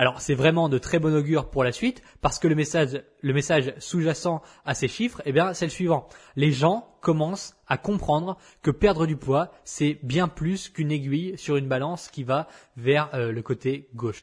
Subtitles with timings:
[0.00, 3.34] Alors c'est vraiment de très bon augure pour la suite parce que le message, le
[3.34, 6.08] message sous-jacent à ces chiffres, eh bien c'est le suivant.
[6.36, 11.56] Les gens commencent à comprendre que perdre du poids, c'est bien plus qu'une aiguille sur
[11.56, 14.22] une balance qui va vers euh, le côté gauche.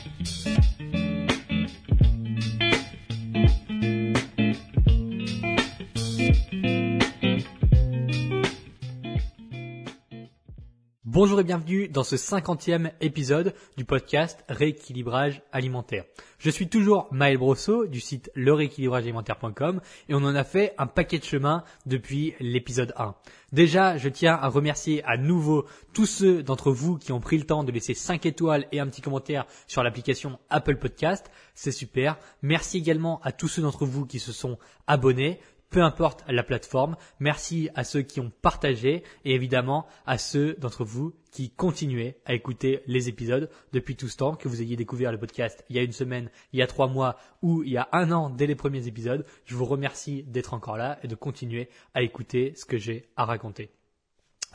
[11.21, 16.03] Bonjour et bienvenue dans ce cinquantième épisode du podcast Rééquilibrage alimentaire.
[16.39, 21.19] Je suis toujours Maël Brosso du site lerééquilibragealimentaire.com et on en a fait un paquet
[21.19, 23.13] de chemin depuis l'épisode 1.
[23.51, 27.45] Déjà, je tiens à remercier à nouveau tous ceux d'entre vous qui ont pris le
[27.45, 31.29] temps de laisser 5 étoiles et un petit commentaire sur l'application Apple Podcast.
[31.53, 32.17] C'est super.
[32.41, 34.57] Merci également à tous ceux d'entre vous qui se sont
[34.87, 35.39] abonnés
[35.71, 36.95] peu importe la plateforme.
[37.19, 42.33] Merci à ceux qui ont partagé et évidemment à ceux d'entre vous qui continuez à
[42.33, 45.79] écouter les épisodes depuis tout ce temps, que vous ayez découvert le podcast il y
[45.79, 48.47] a une semaine, il y a trois mois ou il y a un an dès
[48.47, 49.25] les premiers épisodes.
[49.45, 53.25] Je vous remercie d'être encore là et de continuer à écouter ce que j'ai à
[53.25, 53.71] raconter.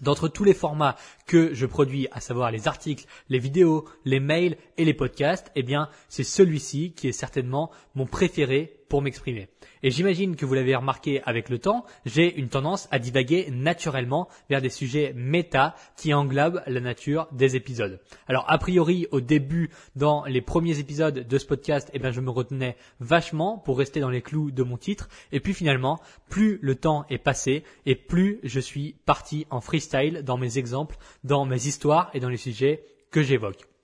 [0.03, 4.59] D'entre tous les formats que je produis, à savoir les articles, les vidéos, les mails
[4.77, 9.48] et les podcasts, eh bien, c'est celui-ci qui est certainement mon préféré pour m'exprimer.
[9.83, 14.28] Et j'imagine que vous l'avez remarqué avec le temps, j'ai une tendance à divaguer naturellement
[14.48, 18.01] vers des sujets méta qui englobent la nature des épisodes.
[18.27, 22.20] Alors a priori au début dans les premiers épisodes de ce podcast, eh bien je
[22.20, 26.59] me retenais vachement pour rester dans les clous de mon titre et puis finalement, plus
[26.62, 31.45] le temps est passé et plus je suis parti en freestyle dans mes exemples, dans
[31.45, 33.75] mes histoires et dans les sujets que j'évoque.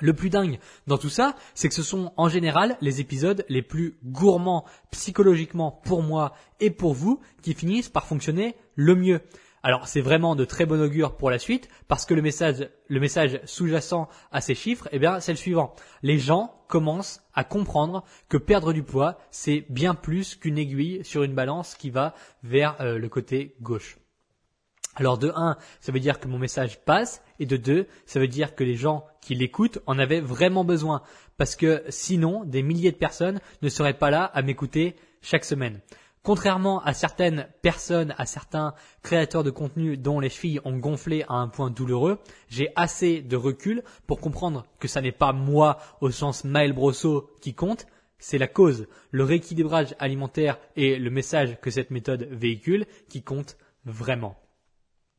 [0.00, 3.62] Le plus dingue dans tout ça, c'est que ce sont en général les épisodes les
[3.62, 9.20] plus gourmands psychologiquement pour moi et pour vous qui finissent par fonctionner le mieux.
[9.62, 14.08] Alors c'est vraiment de très bon augure pour la suite parce que le message, sous-jacent
[14.30, 15.74] à ces chiffres, eh bien c'est le suivant.
[16.02, 21.22] Les gens commencent à comprendre que perdre du poids, c'est bien plus qu'une aiguille sur
[21.22, 23.96] une balance qui va vers euh, le côté gauche.
[24.96, 28.28] Alors de 1, ça veut dire que mon message passe, et de 2, ça veut
[28.28, 31.02] dire que les gens qui l'écoutent en avaient vraiment besoin,
[31.36, 35.80] parce que sinon, des milliers de personnes ne seraient pas là à m'écouter chaque semaine.
[36.22, 38.72] Contrairement à certaines personnes, à certains
[39.02, 42.18] créateurs de contenu dont les filles ont gonflé à un point douloureux,
[42.48, 47.30] j'ai assez de recul pour comprendre que ça n'est pas moi au sens Maël Brosso
[47.42, 47.86] qui compte,
[48.18, 53.58] c'est la cause, le rééquilibrage alimentaire et le message que cette méthode véhicule qui compte
[53.84, 54.34] vraiment.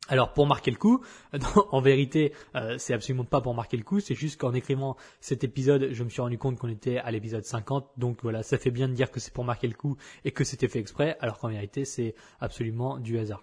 [0.08, 1.02] Alors pour marquer le coup,
[1.70, 5.42] en vérité, euh, c'est absolument pas pour marquer le coup, c'est juste qu'en écrivant cet
[5.42, 8.70] épisode, je me suis rendu compte qu'on était à l'épisode 50, donc voilà, ça fait
[8.70, 11.38] bien de dire que c'est pour marquer le coup et que c'était fait exprès, alors
[11.38, 13.42] qu'en vérité, c'est absolument du hasard.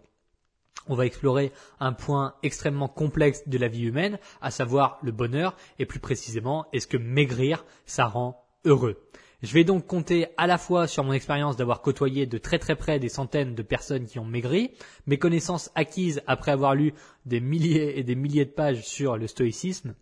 [0.88, 5.56] On va explorer un point extrêmement complexe de la vie humaine, à savoir le bonheur,
[5.80, 9.02] et plus précisément, est-ce que maigrir, ça rend heureux?
[9.43, 12.77] Je vais donc compter à la fois sur mon expérience d'avoir côtoyé de très très
[12.77, 14.71] près des centaines de personnes qui ont maigri,
[15.05, 16.93] mes connaissances acquises après avoir lu
[17.25, 19.95] des milliers et des milliers de pages sur le stoïcisme,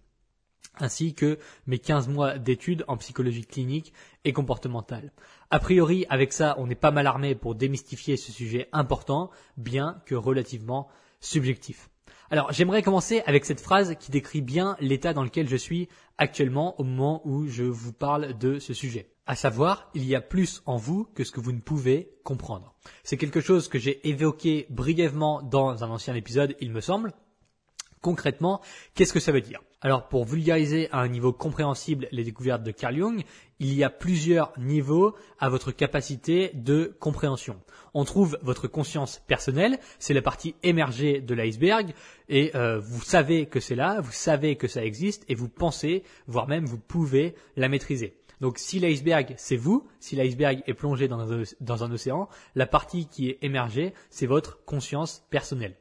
[0.80, 3.94] ainsi que mes 15 mois d'études en psychologie clinique
[4.25, 5.12] et comportementale.
[5.50, 10.03] A priori, avec ça, on est pas mal armé pour démystifier ce sujet important, bien
[10.06, 10.88] que relativement
[11.19, 11.90] subjectif.
[12.30, 16.80] Alors, j'aimerais commencer avec cette phrase qui décrit bien l'état dans lequel je suis actuellement
[16.80, 19.09] au moment où je vous parle de ce sujet.
[19.31, 22.75] À savoir, il y a plus en vous que ce que vous ne pouvez comprendre.
[23.06, 27.14] C'est quelque chose que j'ai évoqué brièvement dans un ancien épisode, il me semble.
[28.02, 28.59] Concrètement,
[28.94, 29.62] qu'est-ce que ça veut dire?
[29.80, 33.24] Alors, pour vulgariser à un niveau compréhensible les découvertes de Carl Jung,
[33.59, 37.62] il y a plusieurs niveaux à votre capacité de compréhension.
[37.94, 41.94] On trouve votre conscience personnelle, c'est la partie émergée de l'iceberg,
[42.28, 46.04] et euh, vous savez que c'est là, vous savez que ça existe, et vous pensez,
[46.28, 48.18] voire même vous pouvez la maîtriser.
[48.42, 53.30] Donc si l'iceberg c'est vous, si l'iceberg est plongé dans un océan, la partie qui
[53.30, 55.78] est émergée, c'est votre conscience personnelle.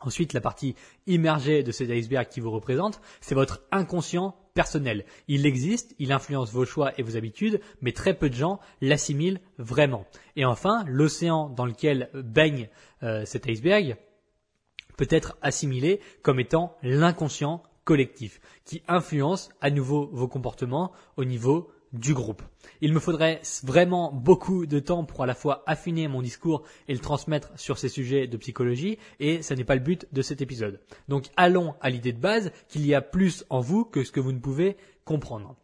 [0.00, 0.74] Ensuite, la partie
[1.06, 5.06] immergée de cet iceberg qui vous représente, c'est votre inconscient personnel.
[5.28, 9.40] Il existe, il influence vos choix et vos habitudes, mais très peu de gens l'assimilent
[9.56, 10.06] vraiment.
[10.36, 12.68] Et enfin, l'océan dans lequel baigne
[13.02, 13.96] euh, cet iceberg
[14.98, 21.70] peut être assimilé comme étant l'inconscient collectif, qui influence à nouveau vos comportements au niveau
[21.92, 22.42] du groupe.
[22.80, 26.92] Il me faudrait vraiment beaucoup de temps pour à la fois affiner mon discours et
[26.92, 30.42] le transmettre sur ces sujets de psychologie, et ce n'est pas le but de cet
[30.42, 30.80] épisode.
[31.08, 34.20] Donc allons à l'idée de base qu'il y a plus en vous que ce que
[34.20, 35.56] vous ne pouvez comprendre.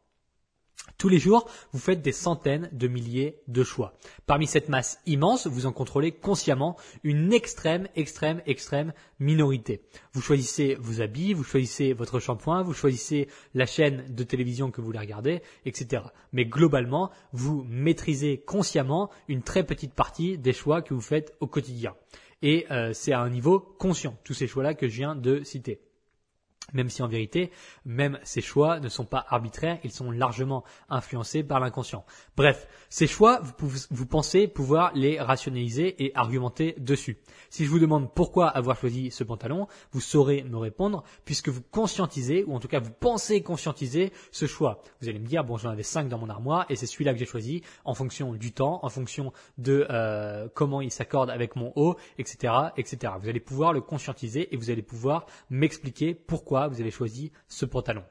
[1.00, 3.94] Tous les jours, vous faites des centaines de milliers de choix.
[4.26, 9.80] Parmi cette masse immense, vous en contrôlez consciemment une extrême, extrême, extrême minorité.
[10.12, 14.82] Vous choisissez vos habits, vous choisissez votre shampoing, vous choisissez la chaîne de télévision que
[14.82, 16.02] vous voulez regarder, etc.
[16.34, 21.46] Mais globalement, vous maîtrisez consciemment une très petite partie des choix que vous faites au
[21.46, 21.94] quotidien.
[22.42, 25.80] Et euh, c'est à un niveau conscient, tous ces choix-là que je viens de citer
[26.72, 27.50] même si en vérité,
[27.84, 32.04] même ces choix ne sont pas arbitraires, ils sont largement influencés par l'inconscient.
[32.36, 37.18] Bref, ces choix, vous, vous, pensez pouvoir les rationaliser et argumenter dessus.
[37.50, 41.62] Si je vous demande pourquoi avoir choisi ce pantalon, vous saurez me répondre puisque vous
[41.62, 44.82] conscientisez, ou en tout cas vous pensez conscientiser ce choix.
[45.00, 47.18] Vous allez me dire, bon j'en avais cinq dans mon armoire et c'est celui-là que
[47.18, 51.72] j'ai choisi en fonction du temps, en fonction de euh, comment il s'accorde avec mon
[51.76, 53.12] haut, etc., etc.
[53.20, 57.64] Vous allez pouvoir le conscientiser et vous allez pouvoir m'expliquer pourquoi vous avez choisi ce
[57.64, 58.04] pantalon.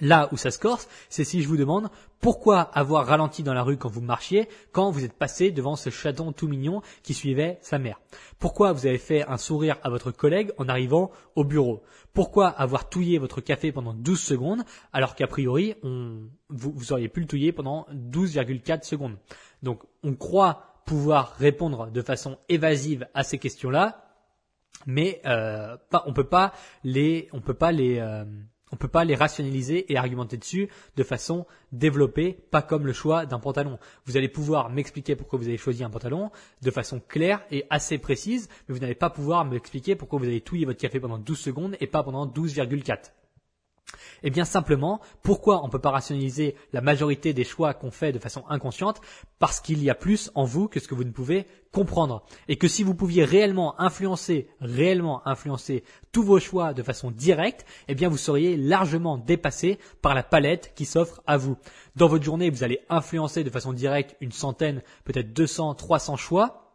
[0.00, 1.88] Là où ça se corse, c'est si je vous demande
[2.20, 5.90] pourquoi avoir ralenti dans la rue quand vous marchiez, quand vous êtes passé devant ce
[5.90, 8.00] chaton tout mignon qui suivait sa mère.
[8.38, 11.82] Pourquoi vous avez fait un sourire à votre collègue en arrivant au bureau?
[12.12, 14.62] Pourquoi avoir touillé votre café pendant 12 secondes
[14.92, 19.16] alors qu'a priori vous, vous auriez pu le touiller pendant 12,4 secondes?
[19.64, 24.07] Donc on croit pouvoir répondre de façon évasive à ces questions-là,
[24.86, 25.76] mais euh,
[26.06, 26.52] on peut pas
[26.84, 28.24] les, on peut pas les, euh,
[28.72, 33.26] on peut pas les rationaliser et argumenter dessus de façon développée, pas comme le choix
[33.26, 33.78] d'un pantalon.
[34.04, 36.30] Vous allez pouvoir m'expliquer pourquoi vous avez choisi un pantalon
[36.62, 40.40] de façon claire et assez précise, mais vous n'allez pas pouvoir m'expliquer pourquoi vous avez
[40.40, 43.12] touillé votre café pendant 12 secondes et pas pendant 12,4.
[44.22, 48.12] Eh bien simplement, pourquoi on ne peut pas rationaliser la majorité des choix qu'on fait
[48.12, 49.00] de façon inconsciente?
[49.38, 52.24] Parce qu'il y a plus en vous que ce que vous ne pouvez comprendre.
[52.48, 57.66] Et que si vous pouviez réellement influencer, réellement influencer tous vos choix de façon directe,
[57.86, 61.56] eh bien vous seriez largement dépassé par la palette qui s'offre à vous.
[61.96, 66.67] Dans votre journée, vous allez influencer de façon directe une centaine, peut-être 200, 300 choix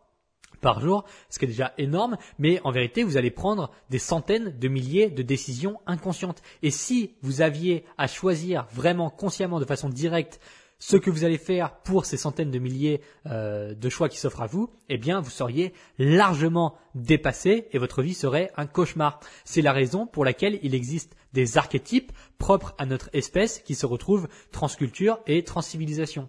[0.63, 4.57] par jour, ce qui est déjà énorme, mais en vérité, vous allez prendre des centaines
[4.57, 6.41] de milliers de décisions inconscientes.
[6.63, 10.39] Et si vous aviez à choisir vraiment consciemment, de façon directe,
[10.79, 14.41] ce que vous allez faire pour ces centaines de milliers euh, de choix qui s'offrent
[14.41, 19.19] à vous, eh bien, vous seriez largement dépassé et votre vie serait un cauchemar.
[19.45, 23.85] C'est la raison pour laquelle il existe des archétypes propres à notre espèce qui se
[23.85, 26.27] retrouvent transculture et transcivilisation.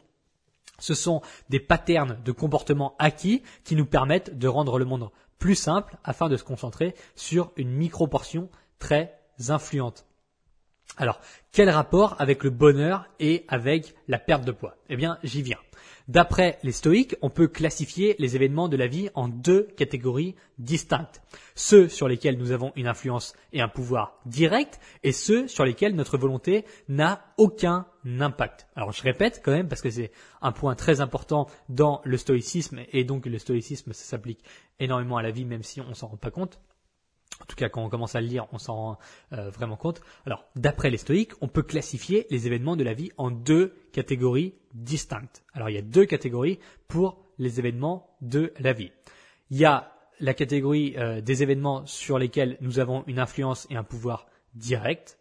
[0.79, 5.55] Ce sont des patterns de comportement acquis qui nous permettent de rendre le monde plus
[5.55, 8.49] simple afin de se concentrer sur une micro-portion
[8.79, 9.19] très
[9.49, 10.07] influente.
[10.97, 11.21] Alors,
[11.53, 14.77] quel rapport avec le bonheur et avec la perte de poids?
[14.89, 15.59] Eh bien, j'y viens.
[16.07, 21.23] D'après les stoïques, on peut classifier les événements de la vie en deux catégories distinctes.
[21.55, 25.95] Ceux sur lesquels nous avons une influence et un pouvoir direct et ceux sur lesquels
[25.95, 28.67] notre volonté n'a aucun impact.
[28.77, 30.13] Alors je répète quand même parce que c'est
[30.43, 34.45] un point très important dans le stoïcisme et donc le stoïcisme s'applique
[34.81, 36.61] énormément à la vie même si on s'en rend pas compte.
[37.41, 38.99] En tout cas, quand on commence à le lire, on s'en rend
[39.33, 40.01] euh, vraiment compte.
[40.27, 44.55] Alors, d'après les stoïques, on peut classifier les événements de la vie en deux catégories
[44.73, 45.45] distinctes.
[45.53, 46.59] Alors, il y a deux catégories
[46.89, 48.93] pour les événements de la vie.
[49.51, 53.77] Il y a la catégorie euh, des événements sur lesquels nous avons une influence et
[53.77, 55.19] un pouvoir direct,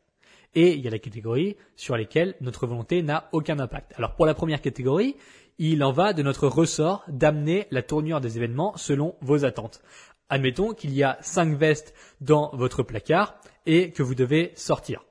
[0.55, 3.93] et il y a la catégorie sur lesquelles notre volonté n'a aucun impact.
[3.98, 5.15] Alors, pour la première catégorie,
[5.58, 9.82] il en va de notre ressort d'amener la tournure des événements selon vos attentes.
[10.30, 15.03] Admettons qu'il y a cinq vestes dans votre placard et que vous devez sortir.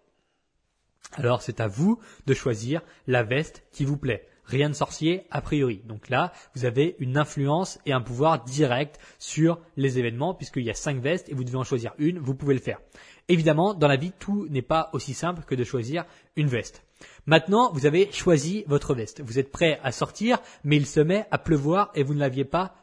[1.12, 4.26] Alors c'est à vous de choisir la veste qui vous plaît.
[4.45, 5.83] Rien de sorcier a priori.
[5.85, 10.71] Donc là, vous avez une influence et un pouvoir direct sur les événements puisqu'il y
[10.71, 12.81] a cinq vestes et vous devez en choisir une, vous pouvez le faire.
[13.28, 16.04] Évidemment, dans la vie, tout n'est pas aussi simple que de choisir
[16.37, 16.85] une veste.
[17.26, 19.23] Maintenant, vous avez choisi votre veste.
[19.23, 22.45] Vous êtes prêt à sortir, mais il se met à pleuvoir et vous ne l'aviez
[22.45, 22.75] pas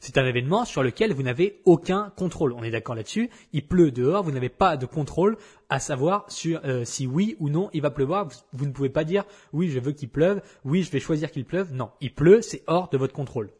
[0.00, 2.52] C'est un événement sur lequel vous n'avez aucun contrôle.
[2.52, 3.30] On est d'accord là-dessus.
[3.52, 5.36] Il pleut dehors, vous n'avez pas de contrôle
[5.68, 8.28] à savoir euh, si oui ou non il va pleuvoir.
[8.52, 11.44] Vous, ne pouvez pas dire oui, je veux qu'il pleuve, oui, je vais choisir qu'il
[11.44, 11.72] pleuve.
[11.72, 13.50] Non, il pleut, c'est hors de votre contrôle.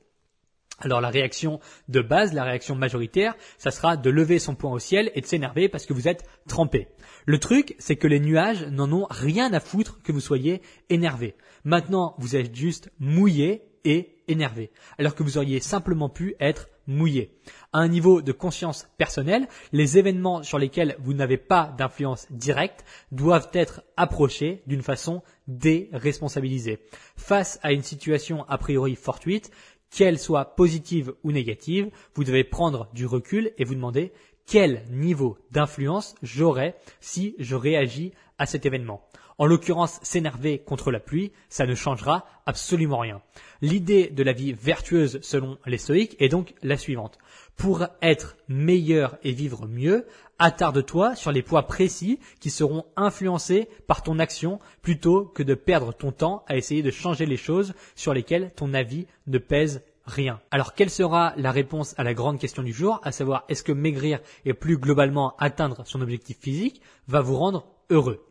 [0.83, 4.79] Alors la réaction de base, la réaction majoritaire, ça sera de lever son poing au
[4.79, 6.89] ciel et de s'énerver parce que vous êtes trempé.
[7.27, 11.35] Le truc, c'est que les nuages n'en ont rien à foutre que vous soyez énervé.
[11.65, 17.31] Maintenant, vous êtes juste mouillé et énervé, alors que vous auriez simplement pu être mouillé.
[17.73, 22.85] À un niveau de conscience personnelle, les événements sur lesquels vous n'avez pas d'influence directe
[23.13, 26.79] doivent être approchés d'une façon déresponsabilisée.
[27.17, 29.51] Face à une situation a priori fortuite,
[29.91, 34.13] qu'elle soit positive ou négative, vous devez prendre du recul et vous demander
[34.47, 39.05] quel niveau d'influence j'aurai si je réagis à cet événement.
[39.41, 43.23] En l'occurrence, s'énerver contre la pluie, ça ne changera absolument rien.
[43.63, 47.17] L'idée de la vie vertueuse selon les stoïques est donc la suivante.
[47.57, 50.07] Pour être meilleur et vivre mieux,
[50.39, 55.95] attarde-toi sur les points précis qui seront influencés par ton action plutôt que de perdre
[55.95, 60.39] ton temps à essayer de changer les choses sur lesquelles ton avis ne pèse rien.
[60.51, 63.73] Alors quelle sera la réponse à la grande question du jour, à savoir est-ce que
[63.73, 68.27] maigrir et plus globalement atteindre son objectif physique va vous rendre heureux?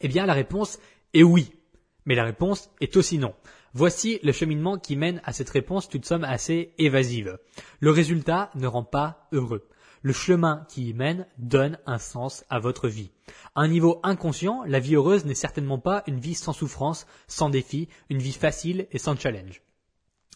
[0.00, 0.78] Eh bien la réponse
[1.14, 1.52] est oui,
[2.04, 3.34] mais la réponse est aussi non.
[3.74, 7.38] Voici le cheminement qui mène à cette réponse toute somme assez évasive.
[7.80, 9.68] Le résultat ne rend pas heureux.
[10.02, 13.10] Le chemin qui y mène donne un sens à votre vie.
[13.54, 17.50] À un niveau inconscient, la vie heureuse n'est certainement pas une vie sans souffrance, sans
[17.50, 19.62] défi, une vie facile et sans challenge.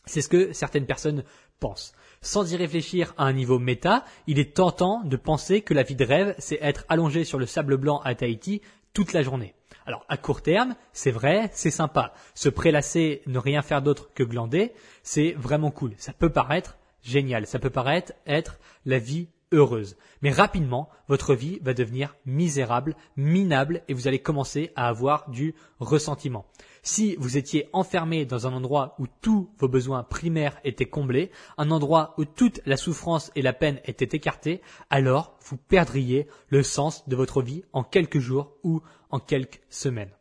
[0.06, 1.24] C'est ce que certaines personnes
[1.60, 1.92] pensent.
[2.22, 5.94] Sans y réfléchir à un niveau méta, il est tentant de penser que la vie
[5.94, 8.60] de rêve, c'est être allongé sur le sable blanc à Tahiti
[8.92, 9.54] toute la journée.
[9.86, 12.12] Alors à court terme, c'est vrai, c'est sympa.
[12.34, 15.94] Se prélasser, ne rien faire d'autre que glander, c'est vraiment cool.
[15.96, 19.96] Ça peut paraître génial, ça peut paraître être la vie heureuse.
[20.22, 25.54] Mais rapidement, votre vie va devenir misérable, minable, et vous allez commencer à avoir du
[25.78, 26.46] ressentiment.
[26.82, 31.70] Si vous étiez enfermé dans un endroit où tous vos besoins primaires étaient comblés, un
[31.70, 37.06] endroit où toute la souffrance et la peine étaient écartées, alors vous perdriez le sens
[37.08, 38.80] de votre vie en quelques jours ou
[39.10, 40.12] en quelques semaines.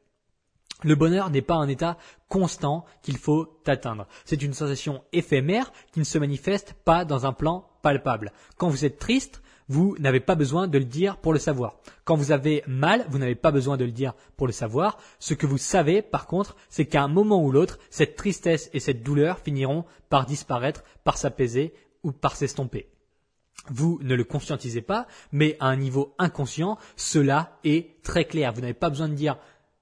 [0.84, 1.98] Le bonheur n'est pas un état
[2.30, 4.08] constant qu'il faut atteindre.
[4.24, 8.32] C'est une sensation éphémère qui ne se manifeste pas dans un plan palpable.
[8.58, 11.78] Quand vous êtes triste, vous n'avez pas besoin de le dire pour le savoir.
[12.04, 14.98] Quand vous avez mal, vous n'avez pas besoin de le dire pour le savoir.
[15.20, 18.80] Ce que vous savez, par contre, c'est qu'à un moment ou l'autre, cette tristesse et
[18.80, 22.90] cette douleur finiront par disparaître, par s'apaiser ou par s'estomper.
[23.68, 28.54] Vous ne le conscientisez pas, mais à un niveau inconscient, cela est très clair.
[28.54, 29.38] Vous n'avez pas besoin de dire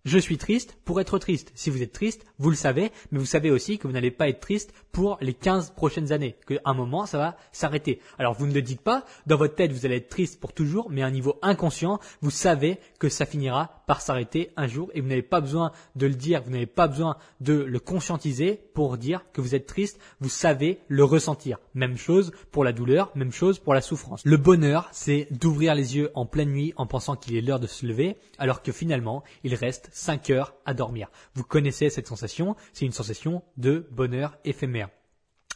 [0.07, 1.51] je suis triste pour être triste.
[1.53, 4.29] Si vous êtes triste, vous le savez, mais vous savez aussi que vous n'allez pas
[4.29, 7.99] être triste pour les 15 prochaines années, qu'à un moment, ça va s'arrêter.
[8.17, 10.89] Alors vous ne le dites pas, dans votre tête, vous allez être triste pour toujours,
[10.89, 15.01] mais à un niveau inconscient, vous savez que ça finira par s'arrêter un jour et
[15.01, 18.97] vous n'avez pas besoin de le dire, vous n'avez pas besoin de le conscientiser pour
[18.97, 21.57] dire que vous êtes triste, vous savez le ressentir.
[21.73, 24.21] Même chose pour la douleur, même chose pour la souffrance.
[24.25, 27.67] Le bonheur, c'est d'ouvrir les yeux en pleine nuit en pensant qu'il est l'heure de
[27.67, 31.09] se lever, alors que finalement, il reste 5 heures à dormir.
[31.33, 34.89] Vous connaissez cette sensation, c'est une sensation de bonheur éphémère.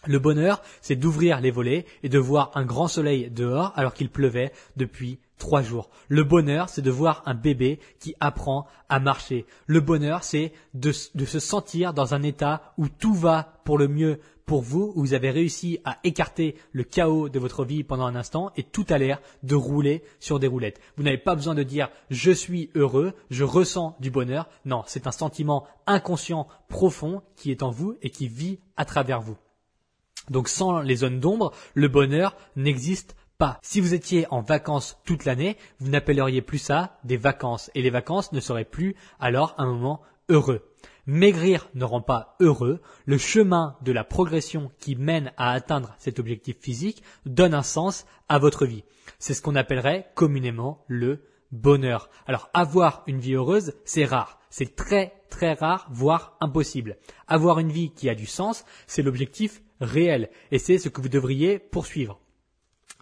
[0.08, 4.10] Le bonheur, c'est d'ouvrir les volets et de voir un grand soleil dehors alors qu'il
[4.10, 5.90] pleuvait depuis trois jours.
[6.08, 9.48] Le bonheur, c'est de voir un bébé qui apprend à marcher.
[9.66, 14.20] Le bonheur, c'est de, se sentir dans un état où tout va pour le mieux
[14.46, 18.16] pour vous, où vous avez réussi à écarter le chaos de votre vie pendant un
[18.16, 20.80] instant et tout a l'air de rouler sur des roulettes.
[20.96, 24.48] Vous n'avez pas besoin de dire je suis heureux, je ressens du bonheur.
[24.66, 29.22] Non, c'est un sentiment inconscient profond qui est en vous et qui vit à travers
[29.22, 29.38] vous.
[30.30, 33.16] Donc sans les zones d'ombre, le bonheur n'existe
[33.62, 37.90] Si vous étiez en vacances toute l'année, vous n'appelleriez plus ça des vacances et les
[37.90, 40.68] vacances ne seraient plus alors un moment heureux.
[41.08, 42.82] Maigrir ne rend pas heureux.
[43.06, 48.06] Le chemin de la progression qui mène à atteindre cet objectif physique donne un sens
[48.30, 48.84] à votre vie.
[49.18, 52.10] C'est ce qu'on appellerait communément le bonheur.
[52.28, 54.40] Alors avoir une vie heureuse, c'est rare.
[54.50, 56.98] C'est très très rare, voire impossible.
[57.28, 61.10] Avoir une vie qui a du sens, c'est l'objectif réel et c'est ce que vous
[61.10, 62.22] devriez poursuivre.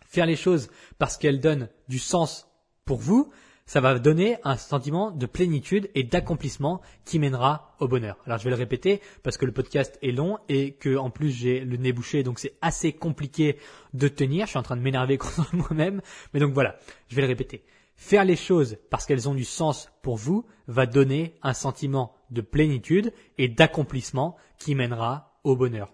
[0.09, 2.47] Faire les choses parce qu'elles donnent du sens
[2.83, 3.31] pour vous,
[3.67, 8.17] ça va donner un sentiment de plénitude et d'accomplissement qui mènera au bonheur.
[8.25, 11.29] Alors je vais le répéter parce que le podcast est long et que en plus
[11.29, 13.57] j'ai le nez bouché donc c'est assez compliqué
[13.93, 14.47] de tenir.
[14.47, 16.01] Je suis en train de m'énerver contre moi-même,
[16.33, 17.63] mais donc voilà, je vais le répéter.
[17.95, 22.41] Faire les choses parce qu'elles ont du sens pour vous va donner un sentiment de
[22.41, 25.93] plénitude et d'accomplissement qui mènera au bonheur.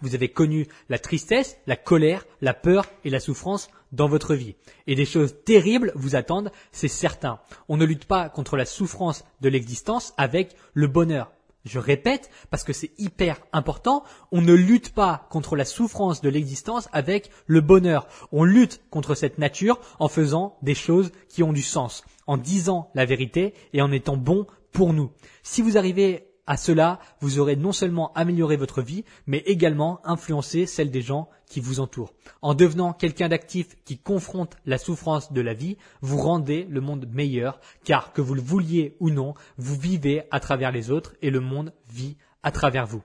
[0.00, 4.54] Vous avez connu la tristesse, la colère, la peur et la souffrance dans votre vie.
[4.86, 7.40] Et des choses terribles vous attendent, c'est certain.
[7.68, 11.32] On ne lutte pas contre la souffrance de l'existence avec le bonheur.
[11.64, 16.28] Je répète, parce que c'est hyper important, on ne lutte pas contre la souffrance de
[16.28, 18.06] l'existence avec le bonheur.
[18.32, 22.90] On lutte contre cette nature en faisant des choses qui ont du sens, en disant
[22.94, 25.10] la vérité et en étant bon pour nous.
[25.42, 30.64] Si vous arrivez À cela, vous aurez non seulement amélioré votre vie, mais également influencé
[30.64, 32.14] celle des gens qui vous entourent.
[32.40, 37.06] En devenant quelqu'un d'actif qui confronte la souffrance de la vie, vous rendez le monde
[37.12, 41.28] meilleur, car que vous le vouliez ou non, vous vivez à travers les autres et
[41.28, 43.02] le monde vit à travers vous.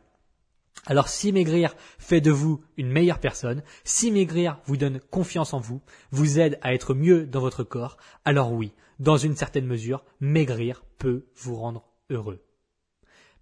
[0.85, 5.59] Alors si maigrir fait de vous une meilleure personne, si maigrir vous donne confiance en
[5.59, 5.81] vous,
[6.11, 10.85] vous aide à être mieux dans votre corps, alors oui, dans une certaine mesure, maigrir
[10.97, 12.41] peut vous rendre heureux.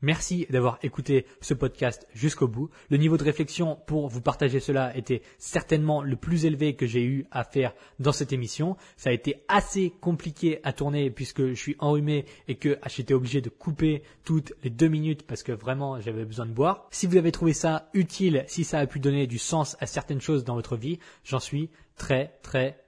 [0.02, 2.72] Merci d'avoir écouté ce podcast jusqu'au bout.
[2.90, 7.04] Le niveau de réflexion pour vous partager cela était certainement le plus élevé que j'ai
[7.04, 8.78] eu à faire dans cette émission.
[8.98, 13.42] Ça a été assez compliqué à tourner puisque je suis enrhumé et que j'étais obligé
[13.42, 16.88] de couper toutes les deux minutes parce que vraiment j'avais besoin de boire.
[16.90, 20.22] Si vous avez trouvé ça utile, si ça a pu donner du sens à certaines
[20.22, 22.84] choses dans votre vie, j'en suis très très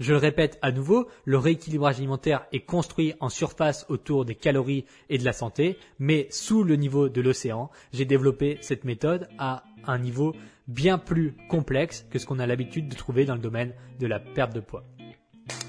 [0.00, 4.84] Je le répète à nouveau, le rééquilibrage alimentaire est construit en surface autour des calories
[5.08, 9.64] et de la santé, mais sous le niveau de l'océan, j'ai développé cette méthode à
[9.84, 10.34] un niveau
[10.66, 14.18] bien plus complexe que ce qu'on a l'habitude de trouver dans le domaine de la
[14.18, 14.84] perte de poids.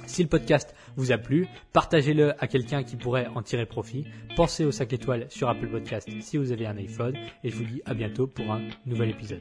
[0.05, 4.05] Si le podcast vous a plu, partagez-le à quelqu'un qui pourrait en tirer profit.
[4.35, 7.63] Pensez au sac étoile sur Apple Podcast si vous avez un iPhone et je vous
[7.63, 9.39] dis à bientôt pour un nouvel épisode.